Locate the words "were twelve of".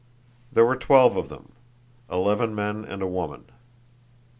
0.65-1.29